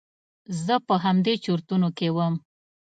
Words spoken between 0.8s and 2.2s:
په همدې چرتونو کې